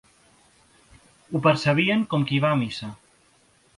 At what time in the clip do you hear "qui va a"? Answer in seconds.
2.31-2.59